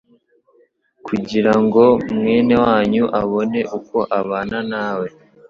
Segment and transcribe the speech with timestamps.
[1.05, 1.83] kugira ngo
[2.15, 5.07] mwene wanyu abone uko abana nawe.